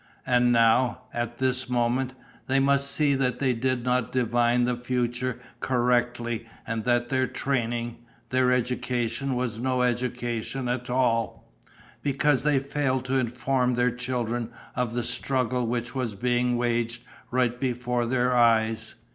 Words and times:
And 0.25 0.51
now, 0.51 1.03
at 1.13 1.37
this 1.37 1.69
moment, 1.69 2.15
they 2.47 2.59
must 2.59 2.89
see 2.89 3.13
that 3.13 3.37
they 3.37 3.53
did 3.53 3.83
not 3.85 4.11
divine 4.11 4.63
the 4.65 4.75
future 4.75 5.39
correctly 5.59 6.47
and 6.65 6.85
that 6.85 7.09
their 7.09 7.27
training, 7.27 7.99
their 8.31 8.51
education 8.51 9.35
was 9.35 9.59
no 9.59 9.83
education 9.83 10.67
at 10.67 10.89
all, 10.89 11.47
because 12.01 12.41
they 12.41 12.57
failed 12.57 13.05
to 13.05 13.19
inform 13.19 13.75
their 13.75 13.91
children 13.91 14.49
of 14.75 14.95
the 14.95 15.03
struggle 15.03 15.67
which 15.67 15.93
was 15.93 16.15
being 16.15 16.57
waged 16.57 17.03
right 17.29 17.59
before 17.59 18.07
their 18.07 18.35
eyes. 18.35 18.95